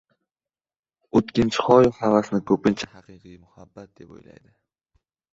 [1.17, 4.49] o‘tkinchi hoyu havasni ko‘pincha haqiqiy Muhabbat deb o‘ylaydi.